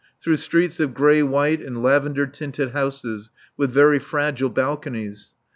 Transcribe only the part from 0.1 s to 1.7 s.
Through streets of grey white